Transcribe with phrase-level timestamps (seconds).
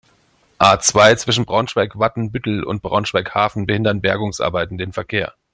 [0.57, 5.35] A-zwei, zwischen Braunschweig-Watenbüttel und Braunschweig-Hafen behindern Bergungsarbeiten den Verkehr.